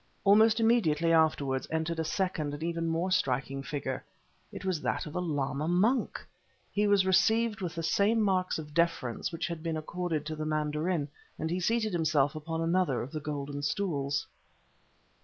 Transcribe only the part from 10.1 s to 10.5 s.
the